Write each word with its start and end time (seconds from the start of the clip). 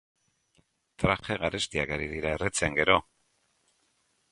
Traje 1.03 1.37
garestiak 1.43 1.93
ari 1.97 2.09
dira 2.15 2.33
erretzen, 2.39 2.81
gero! 2.83 2.99